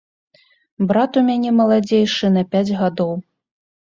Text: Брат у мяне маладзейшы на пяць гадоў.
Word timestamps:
Брат 0.91 1.11
у 1.21 1.23
мяне 1.29 1.49
маладзейшы 1.59 2.33
на 2.39 2.43
пяць 2.55 2.67
гадоў. 2.83 3.13